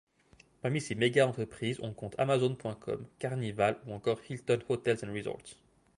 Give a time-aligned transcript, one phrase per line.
[0.63, 5.59] Parmi ces méga-entreprises, on compte Amazon.com, Carnival ou encore Hilton Hotels & Resorts.